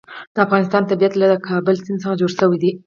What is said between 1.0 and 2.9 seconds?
له د کابل سیند څخه جوړ شوی دی.